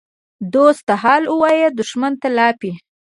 [0.53, 2.71] دوست ته حال وایه، دښمن ته لاپې.